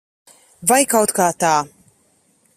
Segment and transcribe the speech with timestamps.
[0.71, 1.53] Vai kaut kā tā.